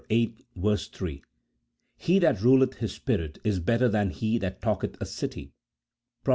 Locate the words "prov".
6.23-6.29